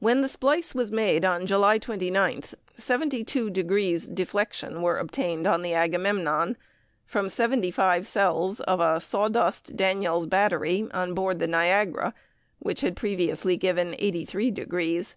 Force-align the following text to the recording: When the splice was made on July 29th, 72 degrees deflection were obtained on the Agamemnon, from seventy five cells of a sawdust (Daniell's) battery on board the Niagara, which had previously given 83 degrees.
When 0.00 0.20
the 0.20 0.28
splice 0.28 0.74
was 0.74 0.90
made 0.90 1.24
on 1.24 1.46
July 1.46 1.78
29th, 1.78 2.54
72 2.74 3.50
degrees 3.50 4.08
deflection 4.08 4.82
were 4.82 4.98
obtained 4.98 5.46
on 5.46 5.62
the 5.62 5.74
Agamemnon, 5.74 6.56
from 7.06 7.28
seventy 7.28 7.70
five 7.70 8.08
cells 8.08 8.58
of 8.62 8.80
a 8.80 8.98
sawdust 8.98 9.76
(Daniell's) 9.76 10.26
battery 10.26 10.88
on 10.92 11.14
board 11.14 11.38
the 11.38 11.46
Niagara, 11.46 12.14
which 12.58 12.80
had 12.80 12.96
previously 12.96 13.56
given 13.56 13.94
83 14.00 14.50
degrees. 14.50 15.14